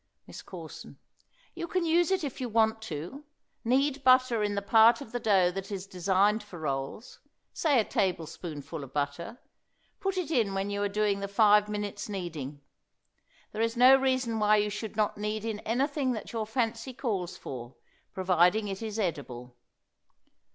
MISS 0.25 0.41
CORSON. 0.41 0.97
You 1.53 1.67
can 1.67 1.85
use 1.85 2.09
it 2.09 2.23
if 2.23 2.41
you 2.41 2.49
want 2.49 2.81
to. 2.89 3.23
Knead 3.63 4.03
butter 4.03 4.41
in 4.41 4.55
the 4.55 4.61
part 4.63 4.99
of 4.99 5.11
the 5.11 5.19
dough 5.19 5.51
that 5.51 5.71
is 5.71 5.85
designed 5.85 6.41
for 6.41 6.57
rolls 6.57 7.19
say 7.53 7.79
a 7.79 7.83
tablespoonful 7.83 8.83
of 8.83 8.93
butter; 8.93 9.37
put 9.99 10.17
it 10.17 10.31
in 10.31 10.55
when 10.55 10.71
you 10.71 10.81
are 10.81 10.89
doing 10.89 11.19
the 11.19 11.27
five 11.27 11.69
minutes' 11.69 12.09
kneading. 12.09 12.61
There 13.51 13.61
is 13.61 13.77
no 13.77 13.95
reason 13.95 14.39
why 14.39 14.55
you 14.57 14.71
should 14.71 14.95
not 14.95 15.19
knead 15.19 15.45
in 15.45 15.59
anything 15.59 16.13
that 16.13 16.33
your 16.33 16.47
fancy 16.47 16.95
calls 16.95 17.37
for, 17.37 17.75
providing 18.11 18.67
it 18.69 18.81
is 18.81 18.97
edible. 18.97 19.55